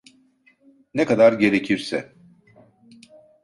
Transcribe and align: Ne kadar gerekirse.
Ne 0.93 1.05
kadar 1.05 1.33
gerekirse. 1.33 2.13